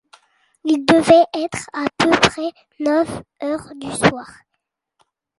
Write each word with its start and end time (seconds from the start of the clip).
Il 0.63 0.83
devait 0.83 1.27
être 1.43 1.69
à 1.73 1.85
peu 1.99 2.09
près 2.09 2.49
neuf 2.79 3.07
heures 3.43 3.71
du 3.79 3.85
soir. 3.91 4.27